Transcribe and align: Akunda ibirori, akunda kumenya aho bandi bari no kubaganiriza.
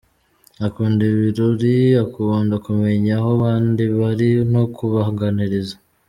Akunda 0.67 1.01
ibirori, 1.11 1.77
akunda 2.03 2.55
kumenya 2.65 3.13
aho 3.19 3.31
bandi 3.41 3.83
bari 3.99 4.29
no 4.53 4.63
kubaganiriza. 4.75 5.75